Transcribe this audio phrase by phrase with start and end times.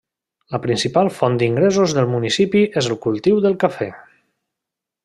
[0.53, 3.93] La principal font d'ingressos del municipi és el cultiu del cafè.